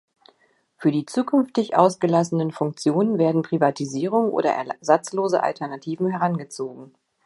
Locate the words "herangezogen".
6.09-6.95